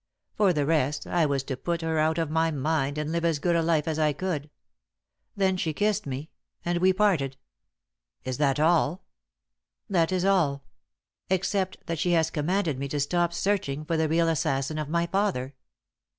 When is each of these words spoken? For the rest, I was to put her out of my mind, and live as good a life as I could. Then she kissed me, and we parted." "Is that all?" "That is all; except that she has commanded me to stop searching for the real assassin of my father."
For 0.33 0.51
the 0.51 0.65
rest, 0.65 1.05
I 1.05 1.27
was 1.27 1.43
to 1.43 1.55
put 1.55 1.83
her 1.83 1.99
out 1.99 2.17
of 2.17 2.31
my 2.31 2.49
mind, 2.49 2.97
and 2.97 3.11
live 3.11 3.23
as 3.23 3.37
good 3.37 3.55
a 3.55 3.61
life 3.61 3.87
as 3.87 3.99
I 3.99 4.13
could. 4.13 4.49
Then 5.35 5.57
she 5.57 5.73
kissed 5.73 6.07
me, 6.07 6.31
and 6.65 6.79
we 6.79 6.91
parted." 6.91 7.37
"Is 8.23 8.39
that 8.39 8.59
all?" 8.59 9.03
"That 9.87 10.11
is 10.11 10.25
all; 10.25 10.63
except 11.29 11.85
that 11.85 11.99
she 11.99 12.13
has 12.13 12.31
commanded 12.31 12.79
me 12.79 12.87
to 12.87 12.99
stop 12.99 13.31
searching 13.31 13.85
for 13.85 13.95
the 13.95 14.09
real 14.09 14.27
assassin 14.27 14.79
of 14.79 14.89
my 14.89 15.05
father." 15.05 15.53